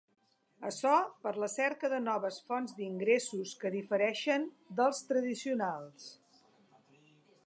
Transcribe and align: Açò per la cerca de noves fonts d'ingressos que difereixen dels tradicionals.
Açò 0.67 0.93
per 1.25 1.33
la 1.43 1.49
cerca 1.55 1.91
de 1.91 1.99
noves 2.05 2.39
fonts 2.47 2.73
d'ingressos 2.79 3.53
que 3.65 3.73
difereixen 3.77 4.47
dels 4.81 5.03
tradicionals. 5.11 6.09